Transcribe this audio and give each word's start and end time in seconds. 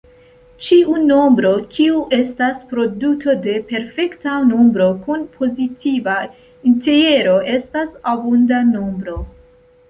Ĉiu 0.67 0.93
nombro 1.09 1.49
kiu 1.73 1.99
estas 2.17 2.63
produto 2.71 3.35
de 3.43 3.53
perfekta 3.73 4.39
nombro 4.53 4.87
kun 5.05 5.27
pozitiva 5.43 6.17
entjero 6.73 7.37
estas 7.59 7.93
abunda 8.15 8.65
nombro. 8.73 9.21